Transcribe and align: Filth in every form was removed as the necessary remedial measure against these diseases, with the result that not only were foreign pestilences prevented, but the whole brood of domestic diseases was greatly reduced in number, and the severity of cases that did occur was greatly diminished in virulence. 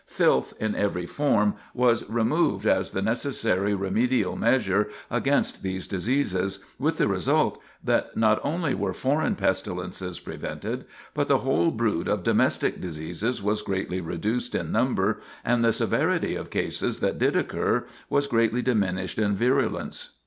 Filth 0.07 0.55
in 0.59 0.73
every 0.73 1.05
form 1.05 1.53
was 1.75 2.09
removed 2.09 2.65
as 2.65 2.89
the 2.89 3.03
necessary 3.03 3.75
remedial 3.75 4.35
measure 4.35 4.89
against 5.11 5.61
these 5.61 5.85
diseases, 5.85 6.65
with 6.79 6.97
the 6.97 7.07
result 7.07 7.61
that 7.83 8.17
not 8.17 8.41
only 8.43 8.73
were 8.73 8.95
foreign 8.95 9.35
pestilences 9.35 10.19
prevented, 10.19 10.85
but 11.13 11.27
the 11.27 11.37
whole 11.45 11.69
brood 11.69 12.07
of 12.07 12.23
domestic 12.23 12.81
diseases 12.81 13.43
was 13.43 13.61
greatly 13.61 14.01
reduced 14.01 14.55
in 14.55 14.71
number, 14.71 15.19
and 15.45 15.63
the 15.63 15.71
severity 15.71 16.33
of 16.35 16.49
cases 16.49 16.99
that 16.99 17.19
did 17.19 17.35
occur 17.35 17.85
was 18.09 18.25
greatly 18.25 18.63
diminished 18.63 19.19
in 19.19 19.35
virulence. 19.35 20.15